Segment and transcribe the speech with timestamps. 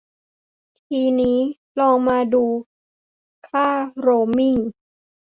[0.87, 1.37] ที่นี้
[1.79, 2.45] ลองมาดู
[3.47, 3.67] ค่า
[3.99, 4.55] โรมมิ่ง